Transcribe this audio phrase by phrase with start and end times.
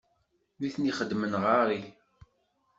[0.59, 1.81] Nitni xeddmen ɣer-i.